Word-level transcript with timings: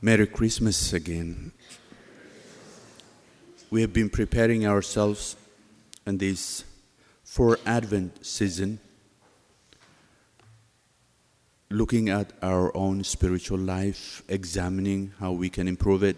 Merry 0.00 0.28
Christmas 0.28 0.92
again. 0.92 1.50
We 3.68 3.80
have 3.80 3.92
been 3.92 4.08
preparing 4.08 4.64
ourselves 4.64 5.34
in 6.06 6.18
this 6.18 6.62
for 7.24 7.58
Advent 7.66 8.24
season, 8.24 8.78
looking 11.68 12.10
at 12.10 12.32
our 12.42 12.74
own 12.76 13.02
spiritual 13.02 13.58
life, 13.58 14.22
examining 14.28 15.14
how 15.18 15.32
we 15.32 15.50
can 15.50 15.66
improve 15.66 16.04
it, 16.04 16.16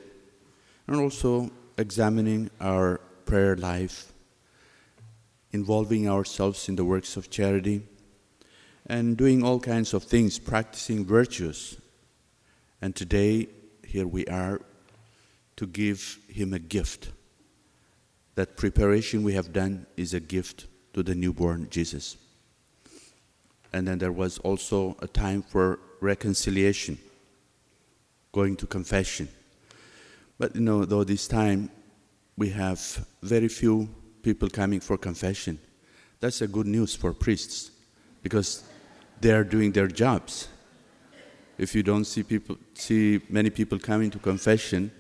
and 0.87 0.97
also 0.97 1.51
examining 1.79 2.51
our 2.61 3.01
prayer 3.25 3.57
life, 3.57 4.13
involving 5.53 6.07
ourselves 6.07 6.69
in 6.69 6.77
the 6.77 6.85
works 6.85 7.17
of 7.17 7.31
charity, 7.31 7.81
and 8.87 9.17
doing 9.17 9.43
all 9.43 9.59
kinds 9.59 9.95
of 9.95 10.05
things, 10.05 10.39
practicing 10.39 11.07
virtues. 11.07 11.79
And 12.83 12.95
today, 12.95 13.49
here 13.91 14.07
we 14.07 14.25
are 14.27 14.61
to 15.57 15.67
give 15.67 16.19
him 16.29 16.55
a 16.55 16.59
gift. 16.59 17.11
That 18.37 18.57
preparation 18.57 19.25
we 19.25 19.35
have 19.35 19.53
done 19.53 19.87
is 19.97 20.15
a 20.15 20.21
gift 20.21 20.67
to 20.95 21.03
the 21.03 21.15
newborn 21.15 21.69
Jesus. 21.71 22.17
And 23.73 23.87
then 23.87 23.99
there 23.99 24.13
was 24.13 24.39
also 24.39 24.97
a 25.03 25.09
time 25.09 25.43
for 25.43 25.81
reconciliation, 26.01 26.99
going 28.33 28.57
to 28.57 28.67
confession. 28.67 29.29
But 30.39 30.55
you 30.55 30.63
know, 30.63 30.85
though 30.85 31.05
this 31.05 31.27
time 31.27 31.69
we 32.37 32.51
have 32.51 33.07
very 33.23 33.49
few 33.49 33.89
people 34.23 34.49
coming 34.49 34.79
for 34.81 34.97
confession, 34.97 35.59
that's 36.21 36.41
a 36.43 36.49
good 36.49 36.67
news 36.67 36.95
for 36.95 37.13
priests 37.13 37.73
because 38.23 38.63
they 39.21 39.33
are 39.33 39.45
doing 39.45 39.73
their 39.73 39.89
jobs. 39.89 40.49
If 41.61 41.75
you 41.75 41.83
don't 41.83 42.07
see 42.07 42.23
people, 42.23 42.57
see 42.73 43.21
many 43.29 43.51
people 43.51 43.79
coming 43.79 44.11
to 44.13 44.19
confession, 44.19 44.91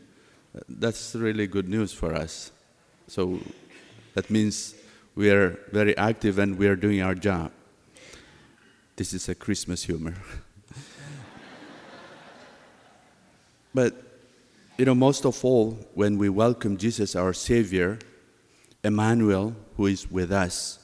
uh, 0.55 0.61
that's 0.69 1.15
really 1.15 1.47
good 1.47 1.71
news 1.71 1.91
for 1.91 2.15
us. 2.15 2.53
So 3.07 3.41
that 4.13 4.29
means 4.29 4.75
we 5.15 5.31
are 5.31 5.59
very 5.73 5.97
active 5.97 6.39
and 6.39 6.59
we 6.59 6.69
are 6.69 6.77
doing 6.77 7.01
our 7.01 7.15
job. 7.15 7.51
This 8.95 9.15
is 9.15 9.27
a 9.31 9.35
Christmas 9.35 9.85
humor. 9.85 10.13
but, 13.75 13.95
you 14.77 14.85
know, 14.85 14.95
most 14.95 15.25
of 15.25 15.43
all, 15.43 15.79
when 15.95 16.19
we 16.19 16.29
welcome 16.29 16.77
Jesus, 16.77 17.17
our 17.17 17.33
Savior, 17.33 17.99
Emmanuel, 18.85 19.57
who 19.79 19.87
is 19.87 20.11
with 20.11 20.31
us, 20.31 20.79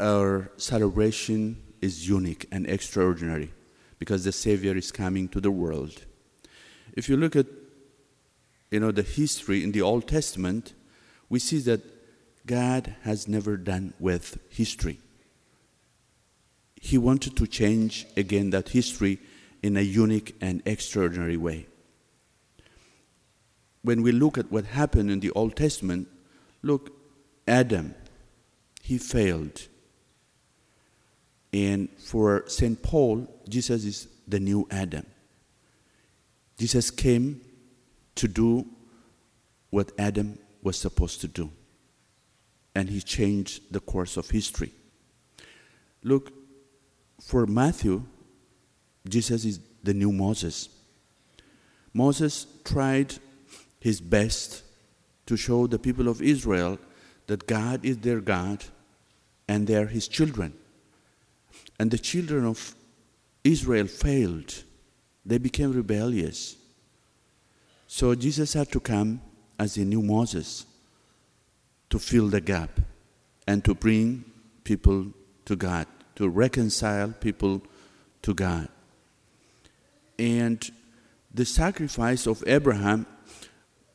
our 0.00 0.50
celebration 0.56 1.62
is 1.82 2.08
unique 2.08 2.46
and 2.50 2.66
extraordinary 2.66 3.52
because 3.98 4.24
the 4.24 4.32
Savior 4.32 4.76
is 4.76 4.92
coming 4.92 5.28
to 5.28 5.40
the 5.40 5.50
world. 5.50 6.04
If 6.92 7.08
you 7.08 7.16
look 7.16 7.36
at 7.36 7.46
you 8.70 8.80
know, 8.80 8.92
the 8.92 9.02
history 9.02 9.64
in 9.64 9.72
the 9.72 9.82
Old 9.82 10.06
Testament, 10.06 10.74
we 11.28 11.38
see 11.38 11.58
that 11.60 11.80
God 12.46 12.94
has 13.02 13.28
never 13.28 13.56
done 13.56 13.94
with 13.98 14.38
history. 14.50 14.98
He 16.80 16.98
wanted 16.98 17.36
to 17.36 17.46
change 17.46 18.06
again 18.16 18.50
that 18.50 18.70
history 18.70 19.18
in 19.62 19.76
a 19.76 19.80
unique 19.80 20.36
and 20.40 20.62
extraordinary 20.64 21.36
way. 21.36 21.66
When 23.82 24.02
we 24.02 24.12
look 24.12 24.38
at 24.38 24.52
what 24.52 24.66
happened 24.66 25.10
in 25.10 25.20
the 25.20 25.30
Old 25.30 25.56
Testament, 25.56 26.08
look, 26.62 26.92
Adam, 27.46 27.94
he 28.82 28.98
failed. 28.98 29.66
And 31.52 31.88
for 31.98 32.44
St. 32.46 32.82
Paul, 32.82 33.26
Jesus 33.48 33.84
is 33.84 34.08
the 34.26 34.38
new 34.38 34.66
Adam. 34.70 35.06
Jesus 36.58 36.90
came 36.90 37.40
to 38.16 38.28
do 38.28 38.66
what 39.70 39.92
Adam 39.98 40.38
was 40.62 40.76
supposed 40.76 41.20
to 41.20 41.28
do. 41.28 41.50
And 42.74 42.90
he 42.90 43.00
changed 43.00 43.72
the 43.72 43.80
course 43.80 44.16
of 44.16 44.30
history. 44.30 44.72
Look, 46.02 46.32
for 47.20 47.46
Matthew, 47.46 48.04
Jesus 49.08 49.44
is 49.44 49.60
the 49.82 49.94
new 49.94 50.12
Moses. 50.12 50.68
Moses 51.92 52.46
tried 52.64 53.14
his 53.80 54.00
best 54.00 54.62
to 55.26 55.36
show 55.36 55.66
the 55.66 55.78
people 55.78 56.08
of 56.08 56.22
Israel 56.22 56.78
that 57.26 57.46
God 57.46 57.84
is 57.84 57.98
their 57.98 58.20
God 58.20 58.64
and 59.46 59.66
they 59.66 59.76
are 59.76 59.86
his 59.86 60.08
children. 60.08 60.54
And 61.78 61.90
the 61.90 61.98
children 61.98 62.44
of 62.44 62.74
Israel 63.44 63.86
failed, 63.86 64.62
they 65.24 65.38
became 65.38 65.72
rebellious. 65.72 66.56
So 67.86 68.14
Jesus 68.14 68.52
had 68.52 68.70
to 68.72 68.80
come 68.80 69.20
as 69.58 69.76
a 69.76 69.84
new 69.84 70.02
Moses 70.02 70.66
to 71.90 71.98
fill 71.98 72.28
the 72.28 72.40
gap 72.40 72.70
and 73.46 73.64
to 73.64 73.74
bring 73.74 74.24
people 74.64 75.06
to 75.46 75.56
God, 75.56 75.86
to 76.16 76.28
reconcile 76.28 77.14
people 77.20 77.62
to 78.22 78.34
God. 78.34 78.68
And 80.18 80.62
the 81.32 81.44
sacrifice 81.44 82.26
of 82.26 82.42
Abraham 82.46 83.06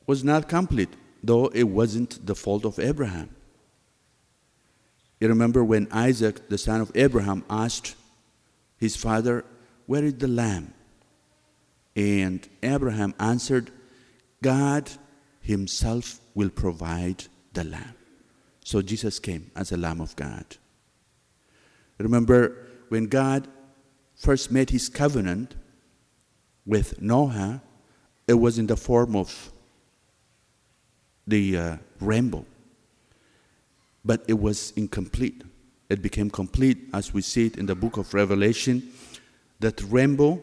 was 0.07 0.23
not 0.23 0.49
complete, 0.49 0.89
though 1.23 1.47
it 1.47 1.63
wasn't 1.63 2.25
the 2.25 2.35
fault 2.35 2.65
of 2.65 2.79
Abraham. 2.79 3.29
You 5.23 5.29
remember 5.29 5.63
when 5.63 5.87
Isaac, 5.89 6.49
the 6.49 6.57
son 6.57 6.81
of 6.81 6.91
Abraham, 6.95 7.45
asked 7.49 7.95
his 8.75 8.97
father, 8.97 9.45
Where 9.85 10.03
is 10.03 10.15
the 10.15 10.27
lamb? 10.27 10.73
And 11.95 12.45
Abraham 12.61 13.15
answered, 13.21 13.71
God 14.41 14.91
himself 15.39 16.19
will 16.35 16.49
provide 16.49 17.23
the 17.53 17.63
lamb. 17.63 17.95
So 18.65 18.81
Jesus 18.81 19.17
came 19.17 19.49
as 19.55 19.71
a 19.71 19.77
lamb 19.77 20.01
of 20.01 20.13
God. 20.17 20.57
Remember 21.99 22.57
when 22.89 23.05
God 23.05 23.47
first 24.17 24.51
made 24.51 24.71
his 24.71 24.89
covenant 24.89 25.55
with 26.65 27.01
Noah, 27.01 27.61
it 28.27 28.33
was 28.33 28.59
in 28.59 28.67
the 28.67 28.75
form 28.75 29.15
of 29.15 29.53
the 31.25 31.57
uh, 31.57 31.77
rainbow. 32.01 32.45
But 34.05 34.23
it 34.27 34.39
was 34.39 34.71
incomplete. 34.75 35.43
It 35.89 36.01
became 36.01 36.29
complete 36.29 36.89
as 36.93 37.13
we 37.13 37.21
see 37.21 37.47
it 37.47 37.57
in 37.57 37.65
the 37.65 37.75
book 37.75 37.97
of 37.97 38.13
Revelation. 38.13 38.91
That 39.59 39.81
rainbow 39.83 40.41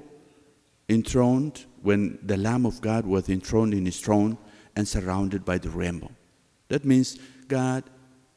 enthroned 0.89 1.67
when 1.83 2.19
the 2.23 2.37
Lamb 2.37 2.67
of 2.67 2.81
God 2.81 3.07
was 3.07 3.29
enthroned 3.29 3.75
in 3.75 3.87
his 3.87 4.01
throne 4.01 4.39
and 4.77 4.87
surrounded 4.87 5.45
by 5.45 5.59
the 5.59 5.71
rainbow. 5.71 6.11
That 6.69 6.85
means 6.85 7.19
God 7.49 7.85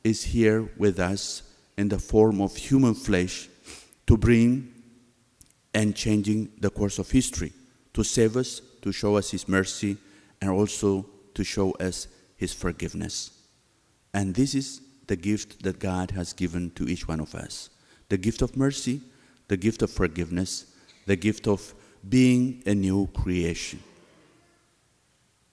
is 0.03 0.23
here 0.23 0.69
with 0.77 0.99
us 0.99 1.43
in 1.77 1.89
the 1.89 1.99
form 1.99 2.41
of 2.41 2.55
human 2.55 2.93
flesh 2.93 3.49
to 4.07 4.17
bring 4.17 4.73
and 5.73 5.95
changing 5.95 6.51
the 6.59 6.69
course 6.69 6.99
of 6.99 7.09
history, 7.09 7.51
to 7.93 8.03
save 8.03 8.37
us, 8.37 8.61
to 8.81 8.91
show 8.91 9.17
us 9.17 9.31
His 9.31 9.47
mercy, 9.47 9.97
and 10.41 10.51
also 10.51 11.05
to 11.33 11.43
show 11.43 11.71
us 11.71 12.07
His 12.35 12.53
forgiveness. 12.53 13.31
And 14.13 14.35
this 14.35 14.53
is 14.53 14.81
the 15.07 15.15
gift 15.15 15.63
that 15.63 15.79
God 15.79 16.11
has 16.11 16.33
given 16.33 16.71
to 16.71 16.87
each 16.87 17.07
one 17.07 17.19
of 17.19 17.35
us 17.35 17.69
the 18.09 18.17
gift 18.17 18.41
of 18.41 18.55
mercy, 18.55 19.01
the 19.47 19.57
gift 19.57 19.81
of 19.81 19.89
forgiveness, 19.89 20.65
the 21.07 21.15
gift 21.15 21.47
of 21.47 21.73
being 22.07 22.61
a 22.65 22.75
new 22.75 23.07
creation. 23.07 23.81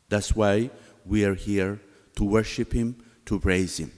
That's 0.08 0.34
why 0.36 0.70
we 1.06 1.24
are 1.24 1.34
here 1.34 1.80
to 2.16 2.24
worship 2.24 2.72
Him, 2.72 2.96
to 3.26 3.38
praise 3.38 3.78
Him. 3.78 3.92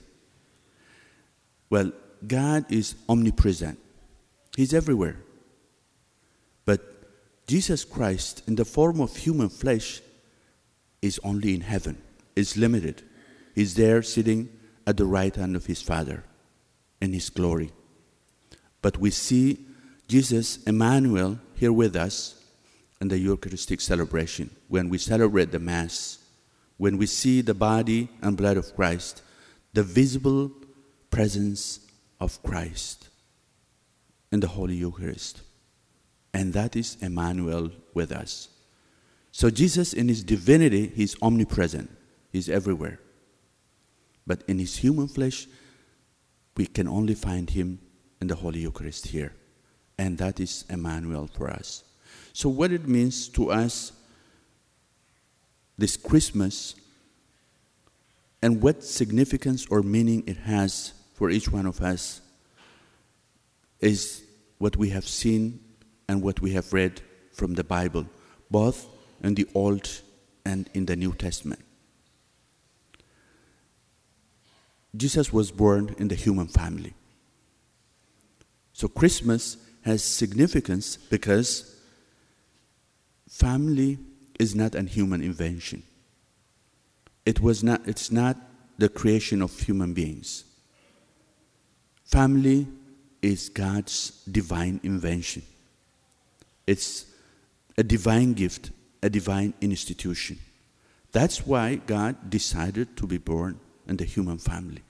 Well, 1.69 1.91
God 2.25 2.71
is 2.71 2.95
omnipresent, 3.09 3.79
He's 4.55 4.73
everywhere. 4.73 5.17
But 6.63 6.81
Jesus 7.47 7.83
Christ, 7.83 8.43
in 8.47 8.55
the 8.55 8.65
form 8.65 9.01
of 9.01 9.17
human 9.17 9.49
flesh, 9.49 10.01
is 11.01 11.19
only 11.23 11.53
in 11.53 11.61
heaven, 11.61 12.01
is 12.35 12.55
limited. 12.55 13.01
He's 13.55 13.75
there 13.75 14.01
sitting 14.03 14.49
at 14.85 14.97
the 14.97 15.05
right 15.05 15.35
hand 15.35 15.55
of 15.55 15.65
His 15.65 15.81
Father 15.81 16.23
in 17.01 17.13
His 17.13 17.29
glory. 17.29 17.71
But 18.81 18.97
we 18.97 19.11
see 19.11 19.65
Jesus, 20.07 20.61
Emmanuel, 20.63 21.39
here 21.55 21.73
with 21.73 21.95
us 21.95 22.43
in 23.01 23.07
the 23.07 23.17
Eucharistic 23.17 23.81
celebration, 23.81 24.49
when 24.67 24.89
we 24.89 24.97
celebrate 24.97 25.51
the 25.51 25.59
Mass, 25.59 26.19
when 26.77 26.97
we 26.97 27.05
see 27.05 27.41
the 27.41 27.53
body 27.53 28.09
and 28.21 28.37
blood 28.37 28.57
of 28.57 28.75
Christ, 28.75 29.21
the 29.73 29.83
visible 29.83 30.51
presence 31.09 31.79
of 32.19 32.41
Christ 32.43 33.09
in 34.31 34.39
the 34.39 34.47
Holy 34.47 34.75
Eucharist. 34.75 35.41
And 36.33 36.53
that 36.53 36.75
is 36.75 36.97
Emmanuel 37.01 37.71
with 37.93 38.11
us. 38.11 38.49
So, 39.31 39.49
Jesus, 39.49 39.93
in 39.93 40.07
his 40.07 40.23
divinity, 40.23 40.91
he's 40.95 41.15
omnipresent, 41.21 41.89
he's 42.31 42.49
everywhere. 42.49 42.99
But 44.25 44.43
in 44.47 44.59
his 44.59 44.77
human 44.77 45.07
flesh, 45.07 45.47
we 46.55 46.65
can 46.65 46.87
only 46.87 47.15
find 47.15 47.49
him 47.49 47.79
in 48.21 48.27
the 48.27 48.35
Holy 48.35 48.59
Eucharist 48.59 49.07
here. 49.07 49.33
And 49.97 50.17
that 50.17 50.39
is 50.39 50.65
Emmanuel 50.69 51.27
for 51.27 51.49
us. 51.49 51.83
So, 52.31 52.49
what 52.49 52.71
it 52.71 52.87
means 52.87 53.27
to 53.29 53.51
us 53.51 53.91
this 55.77 55.97
Christmas 55.97 56.75
and 58.41 58.61
what 58.61 58.83
significance 58.83 59.67
or 59.69 59.81
meaning 59.81 60.23
it 60.27 60.37
has 60.37 60.93
for 61.13 61.29
each 61.29 61.49
one 61.49 61.65
of 61.65 61.81
us 61.81 62.21
is 63.79 64.23
what 64.57 64.77
we 64.77 64.89
have 64.89 65.07
seen 65.07 65.59
and 66.07 66.21
what 66.21 66.41
we 66.41 66.51
have 66.51 66.71
read 66.73 67.01
from 67.31 67.53
the 67.53 67.63
Bible, 67.63 68.05
both 68.49 68.87
in 69.21 69.35
the 69.35 69.47
Old 69.53 69.89
and 70.45 70.69
in 70.73 70.85
the 70.85 70.95
New 70.95 71.13
Testament. 71.13 71.61
Jesus 74.95 75.33
was 75.33 75.51
born 75.51 75.95
in 75.97 76.07
the 76.07 76.15
human 76.15 76.47
family. 76.47 76.93
So 78.73 78.87
Christmas 78.87 79.57
has 79.83 80.03
significance 80.03 80.97
because 80.97 81.75
family 83.29 83.97
is 84.39 84.55
not 84.55 84.75
a 84.75 84.83
human 84.83 85.21
invention. 85.21 85.83
It 87.25 87.39
was 87.39 87.63
not, 87.63 87.81
it's 87.87 88.11
not 88.11 88.37
the 88.77 88.89
creation 88.89 89.41
of 89.41 89.57
human 89.59 89.93
beings. 89.93 90.43
Family 92.05 92.67
is 93.21 93.49
God's 93.49 94.23
divine 94.25 94.79
invention. 94.83 95.43
It's 96.67 97.05
a 97.77 97.83
divine 97.83 98.33
gift, 98.33 98.71
a 99.01 99.09
divine 99.09 99.53
institution. 99.61 100.37
That's 101.11 101.45
why 101.45 101.75
God 101.75 102.29
decided 102.29 102.97
to 102.97 103.07
be 103.07 103.17
born 103.17 103.59
in 103.87 103.97
the 103.97 104.05
human 104.05 104.37
family. 104.37 104.81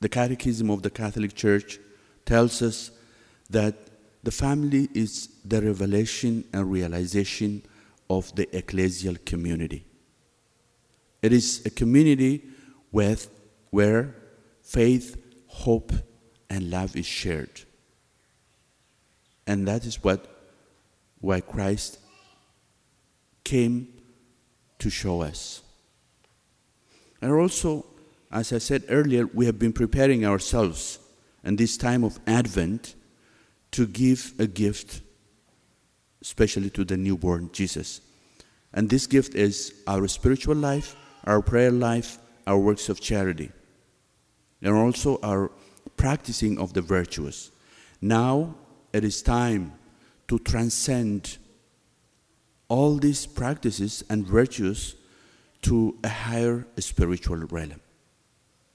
The 0.00 0.08
Catechism 0.08 0.70
of 0.70 0.82
the 0.82 0.90
Catholic 0.90 1.34
Church 1.34 1.78
tells 2.24 2.62
us 2.62 2.90
that 3.50 3.74
the 4.22 4.30
family 4.30 4.88
is 4.94 5.28
the 5.44 5.60
revelation 5.60 6.44
and 6.52 6.70
realization 6.70 7.62
of 8.08 8.34
the 8.34 8.46
ecclesial 8.46 9.24
community. 9.24 9.84
It 11.22 11.32
is 11.32 11.64
a 11.64 11.70
community 11.70 12.44
with, 12.90 13.30
where 13.70 14.14
faith, 14.62 15.16
hope, 15.46 15.92
and 16.50 16.70
love 16.70 16.96
is 16.96 17.06
shared. 17.06 17.62
And 19.46 19.66
that 19.68 19.84
is 19.84 20.02
what 20.02 20.26
why 21.20 21.40
Christ 21.40 21.98
came 23.44 23.88
to 24.80 24.90
show 24.90 25.22
us. 25.22 25.62
And 27.22 27.32
also, 27.32 27.86
as 28.32 28.52
I 28.52 28.58
said 28.58 28.84
earlier, 28.88 29.26
we 29.26 29.46
have 29.46 29.58
been 29.58 29.72
preparing 29.72 30.26
ourselves 30.26 30.98
in 31.44 31.54
this 31.54 31.76
time 31.76 32.02
of 32.02 32.18
Advent 32.26 32.96
to 33.70 33.86
give 33.86 34.34
a 34.40 34.46
gift, 34.48 35.00
especially 36.20 36.68
to 36.70 36.84
the 36.84 36.96
newborn 36.96 37.50
Jesus. 37.52 38.00
And 38.74 38.90
this 38.90 39.06
gift 39.06 39.36
is 39.36 39.72
our 39.86 40.08
spiritual 40.08 40.56
life, 40.56 40.96
our 41.24 41.40
prayer 41.40 41.70
life, 41.70 42.18
our 42.46 42.58
works 42.58 42.88
of 42.88 43.00
charity, 43.00 43.52
and 44.60 44.74
also 44.74 45.20
our 45.22 45.52
practicing 45.96 46.58
of 46.58 46.72
the 46.72 46.82
virtues. 46.82 47.52
Now 48.00 48.56
it 48.92 49.04
is 49.04 49.22
time 49.22 49.74
to 50.26 50.40
transcend 50.40 51.38
all 52.66 52.96
these 52.96 53.26
practices 53.26 54.02
and 54.10 54.26
virtues 54.26 54.96
to 55.62 55.96
a 56.02 56.08
higher 56.08 56.66
spiritual 56.78 57.38
realm. 57.50 57.80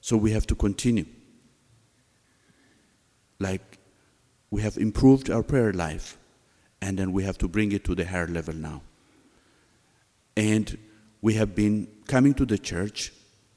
So 0.01 0.17
we 0.17 0.31
have 0.31 0.47
to 0.47 0.55
continue. 0.55 1.05
Like 3.39 3.77
we 4.49 4.61
have 4.61 4.77
improved 4.77 5.29
our 5.29 5.43
prayer 5.43 5.73
life, 5.73 6.17
and 6.81 6.97
then 6.97 7.11
we 7.11 7.23
have 7.23 7.37
to 7.39 7.47
bring 7.47 7.71
it 7.71 7.83
to 7.85 7.95
the 7.95 8.05
higher 8.05 8.27
level 8.27 8.53
now. 8.53 8.81
And 10.35 10.77
we 11.21 11.33
have 11.33 11.55
been 11.55 11.87
coming 12.07 12.33
to 12.35 12.45
the 12.45 12.57
church 12.57 13.11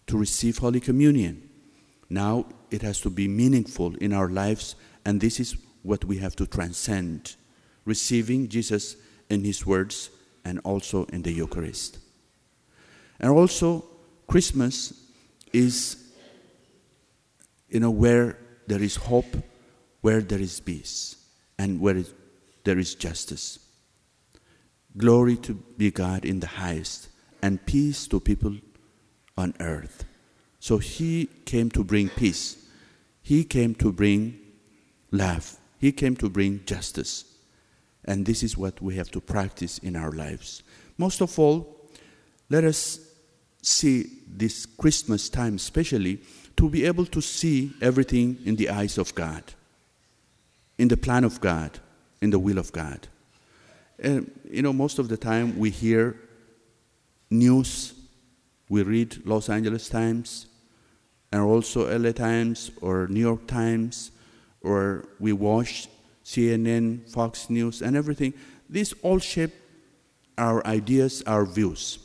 to 0.07 0.19
receive 0.19 0.59
Holy 0.59 0.81
Communion. 0.81 1.49
Now 2.09 2.47
it 2.71 2.83
has 2.83 3.01
to 3.03 3.11
be 3.11 3.29
meaningful 3.29 3.95
in 3.97 4.13
our 4.13 4.29
lives, 4.29 4.75
and 5.05 5.21
this 5.21 5.39
is 5.39 5.57
what 5.83 6.05
we 6.05 6.19
have 6.19 6.35
to 6.37 6.47
transcend 6.47 7.37
receiving 7.85 8.49
Jesus 8.49 8.97
in 9.29 9.45
His 9.45 9.65
words 9.65 10.11
and 10.45 10.59
also 10.65 11.05
in 11.07 11.23
the 11.23 11.33
Eucharist. 11.33 11.99
And 13.21 13.31
also, 13.31 13.85
Christmas 14.27 14.95
is, 15.53 16.13
you 17.69 17.81
know, 17.81 17.91
where 17.91 18.39
there 18.67 18.83
is 18.83 18.97
hope, 18.97 19.37
where 20.01 20.23
there 20.23 20.41
is 20.41 20.59
peace, 20.61 21.17
and 21.59 21.81
where 21.81 22.03
there 22.65 22.79
is 22.79 22.95
justice. 22.95 23.59
Glory 24.97 25.37
to 25.37 25.55
be 25.55 25.91
God 25.91 26.25
in 26.25 26.41
the 26.41 26.47
highest, 26.47 27.09
and 27.43 27.65
peace 27.67 28.07
to 28.09 28.21
people 28.21 28.57
on 29.37 29.55
earth. 29.61 30.05
So 30.59 30.79
He 30.79 31.27
came 31.45 31.71
to 31.71 31.85
bring 31.85 32.09
peace. 32.09 32.57
He 33.23 33.45
came 33.45 33.75
to 33.77 33.93
bring 33.93 34.39
love. 35.11 35.59
He 35.79 35.93
came 35.93 36.17
to 36.17 36.31
bring 36.31 36.65
justice. 36.65 37.25
And 38.05 38.25
this 38.25 38.43
is 38.43 38.57
what 38.57 38.81
we 38.81 38.97
have 38.97 39.11
to 39.11 39.21
practice 39.21 39.79
in 39.79 39.95
our 39.95 40.11
lives. 40.11 40.63
Most 40.97 41.21
of 41.21 41.39
all, 41.39 41.91
let 42.49 42.65
us 42.65 43.10
see 43.63 44.07
this 44.27 44.67
Christmas 44.67 45.29
time, 45.29 45.57
especially, 45.57 46.21
to 46.57 46.69
be 46.69 46.85
able 46.85 47.07
to 47.07 47.21
see 47.21 47.73
everything 47.81 48.39
in 48.45 48.57
the 48.57 48.71
eyes 48.71 48.99
of 48.99 49.15
God, 49.15 49.43
in 50.79 50.89
the 50.89 50.97
plan 50.97 51.25
of 51.25 51.41
God, 51.41 51.79
in 52.21 52.31
the 52.31 52.39
will 52.39 52.59
of 52.59 52.73
God. 52.73 53.09
And, 53.99 54.31
you 54.51 54.63
know, 54.63 54.73
most 54.73 54.99
of 54.99 55.09
the 55.09 55.17
time 55.17 55.59
we 55.59 55.71
hear 55.71 56.17
news, 57.31 57.95
we 58.69 58.83
read 58.83 59.27
Los 59.27 59.49
Angeles 59.49 59.89
Times, 59.89 60.47
and 61.33 61.43
also 61.43 61.87
LA 61.97 62.13
Times 62.13 62.71
or 62.81 63.07
New 63.09 63.21
York 63.21 63.47
Times, 63.47 64.11
or 64.63 65.07
we 65.19 65.33
watch 65.33 65.89
CNN, 66.25 67.09
Fox 67.11 67.49
News, 67.51 67.83
and 67.83 67.97
everything. 67.97 68.35
These 68.69 68.93
all 69.03 69.19
shape 69.19 69.53
our 70.37 70.67
ideas, 70.67 71.23
our 71.27 71.45
views. 71.45 71.99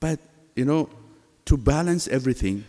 But, 0.00 0.20
you 0.54 0.64
know, 0.64 0.88
to 1.46 1.56
balance 1.56 2.08
everything, 2.08 2.64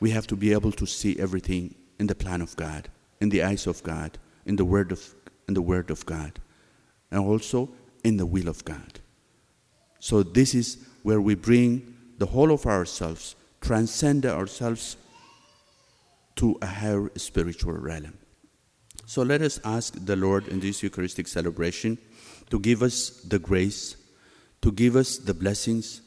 we 0.00 0.10
have 0.10 0.26
to 0.28 0.36
be 0.36 0.52
able 0.52 0.72
to 0.72 0.86
see 0.86 1.18
everything 1.18 1.74
in 1.98 2.06
the 2.06 2.14
plan 2.14 2.40
of 2.40 2.54
God, 2.56 2.88
in 3.20 3.28
the 3.30 3.42
eyes 3.42 3.66
of 3.66 3.82
God, 3.82 4.18
in 4.46 4.56
the 4.56 4.64
word 4.64 4.92
of, 4.92 5.14
in 5.48 5.54
the 5.54 5.62
word 5.62 5.90
of 5.90 6.06
God, 6.06 6.38
and 7.10 7.20
also 7.20 7.68
in 8.04 8.16
the 8.16 8.26
will 8.26 8.48
of 8.48 8.64
God. 8.64 9.00
So 9.98 10.22
this 10.22 10.54
is 10.54 10.78
where 11.02 11.20
we 11.20 11.34
bring 11.34 11.94
the 12.18 12.26
whole 12.26 12.52
of 12.52 12.66
ourselves, 12.66 13.34
transcend 13.60 14.26
ourselves 14.26 14.96
to 16.36 16.56
a 16.62 16.66
higher 16.66 17.10
spiritual 17.16 17.72
realm. 17.72 18.16
So 19.06 19.22
let 19.22 19.42
us 19.42 19.58
ask 19.64 19.94
the 20.04 20.16
Lord 20.16 20.48
in 20.48 20.60
this 20.60 20.82
Eucharistic 20.82 21.26
celebration 21.26 21.98
to 22.50 22.60
give 22.60 22.82
us 22.82 23.10
the 23.22 23.38
grace, 23.38 23.96
to 24.62 24.70
give 24.70 24.96
us 24.96 25.18
the 25.18 25.34
blessings, 25.34 26.02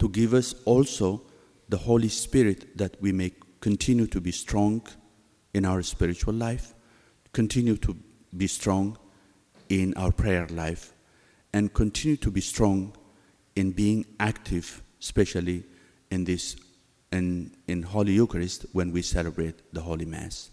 to 0.00 0.08
give 0.08 0.34
us 0.34 0.54
also 0.64 1.22
the 1.68 1.76
Holy 1.76 2.08
Spirit 2.08 2.76
that 2.76 3.00
we 3.00 3.12
may 3.12 3.32
continue 3.60 4.06
to 4.08 4.20
be 4.20 4.32
strong 4.32 4.82
in 5.54 5.64
our 5.64 5.82
spiritual 5.82 6.34
life, 6.34 6.74
continue 7.32 7.76
to 7.76 7.96
be 8.36 8.46
strong 8.46 8.98
in 9.68 9.94
our 9.94 10.10
prayer 10.10 10.46
life, 10.48 10.94
and 11.52 11.72
continue 11.74 12.16
to 12.16 12.30
be 12.30 12.40
strong 12.40 12.96
in 13.54 13.70
being 13.70 14.04
active, 14.18 14.82
especially 15.00 15.64
in 16.10 16.24
this 16.24 16.56
in, 17.12 17.54
in 17.66 17.82
Holy 17.82 18.12
Eucharist 18.12 18.66
when 18.72 18.92
we 18.92 19.02
celebrate 19.02 19.74
the 19.74 19.80
Holy 19.80 20.06
Mass. 20.06 20.50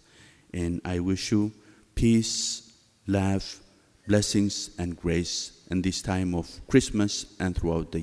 And 0.52 0.80
I 0.84 0.98
wish 0.98 1.32
you 1.32 1.52
peace, 1.94 2.72
love, 3.06 3.60
blessings, 4.06 4.70
and 4.78 4.96
grace 4.96 5.62
in 5.70 5.82
this 5.82 6.02
time 6.02 6.34
of 6.34 6.60
Christmas 6.66 7.34
and 7.38 7.56
throughout 7.56 7.92
the 7.92 7.96